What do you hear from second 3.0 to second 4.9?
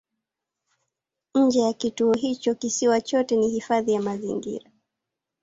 chote ni hifadhi ya mazingira.